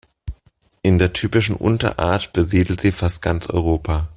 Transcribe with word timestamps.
In 0.81 0.97
der 0.97 1.13
typischen 1.13 1.55
Unterart 1.55 2.33
besiedelt 2.33 2.81
sie 2.81 2.91
fast 2.91 3.21
ganz 3.21 3.45
Europa. 3.51 4.09